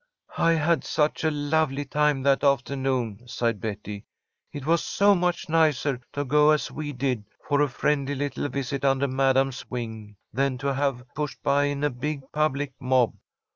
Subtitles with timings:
[0.39, 4.03] "I had such a lovely time that afternoon," sighed Betty.
[4.51, 8.83] "It was so much nicer to go as we did, for a friendly little visit
[8.83, 13.13] under Madam's wing, than to have pushed by in a big public mob.